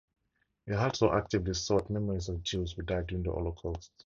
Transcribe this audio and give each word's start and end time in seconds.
He 0.65 0.71
also 0.73 1.11
actively 1.13 1.53
sought 1.53 1.91
memories 1.91 2.27
of 2.27 2.41
Jews 2.41 2.71
who 2.71 2.81
died 2.81 3.05
during 3.05 3.21
the 3.21 3.31
Holocaust. 3.33 3.91